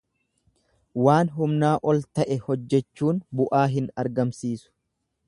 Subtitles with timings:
[1.07, 4.73] Waan humnaa ol ta'e hojjechuun bu'aa hin argamsiisu.